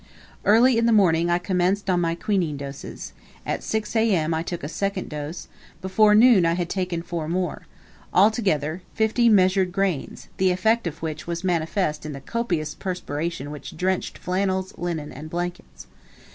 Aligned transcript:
Early 0.45 0.79
in 0.79 0.87
the 0.87 0.91
morning 0.91 1.29
I 1.29 1.37
commenced 1.37 1.87
on 1.87 2.01
my 2.01 2.15
quinine 2.15 2.57
doses; 2.57 3.13
at 3.45 3.61
6 3.61 3.95
A.M. 3.95 4.33
I 4.33 4.41
took 4.41 4.63
a 4.63 4.67
second 4.67 5.09
dose; 5.11 5.47
before 5.79 6.15
noon 6.15 6.43
I 6.43 6.53
had 6.53 6.69
taken 6.69 7.03
four 7.03 7.29
more 7.29 7.67
altogether, 8.11 8.81
fifty 8.95 9.29
measured 9.29 9.71
grains 9.71 10.27
the 10.37 10.49
effect 10.49 10.87
of 10.87 11.03
which 11.03 11.27
was 11.27 11.43
manifest 11.43 12.03
in 12.03 12.13
the 12.13 12.19
copious 12.21 12.73
perspiration 12.73 13.51
which 13.51 13.77
drenched 13.77 14.17
flannels, 14.17 14.75
linen, 14.75 15.11
and 15.11 15.29
blankets. 15.29 15.85